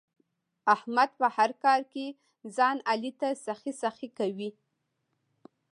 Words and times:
احمد 0.75 1.09
په 1.19 1.27
هر 1.35 1.51
کار 1.63 1.81
کې 1.91 2.05
ځان 2.55 2.77
علي 2.91 3.11
ته 3.19 3.29
سخی 3.45 3.71
سخی 3.81 4.09
کوي. 4.19 4.49